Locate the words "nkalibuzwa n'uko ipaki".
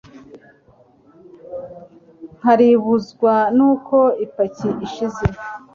2.37-4.69